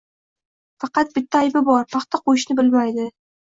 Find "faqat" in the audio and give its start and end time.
0.83-1.13